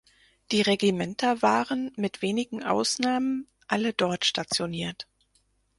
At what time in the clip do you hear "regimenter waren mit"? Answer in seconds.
0.63-2.23